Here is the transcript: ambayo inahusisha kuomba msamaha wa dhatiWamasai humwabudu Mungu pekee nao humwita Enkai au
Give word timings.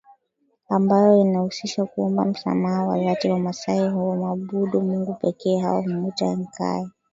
ambayo 0.69 1.21
inahusisha 1.21 1.85
kuomba 1.85 2.25
msamaha 2.25 2.83
wa 2.87 2.99
dhatiWamasai 3.03 3.87
humwabudu 3.89 4.81
Mungu 4.81 5.13
pekee 5.13 5.61
nao 5.61 5.81
humwita 5.81 6.25
Enkai 6.25 6.79
au 6.79 6.89